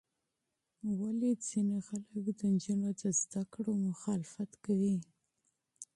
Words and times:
ولې 0.99 1.31
ځینې 1.47 1.77
خلک 1.87 2.11
د 2.25 2.39
نجونو 2.53 2.89
د 2.99 3.01
تعلیم 3.47 3.79
مخالفت 3.89 4.51
کوي؟ 4.65 4.95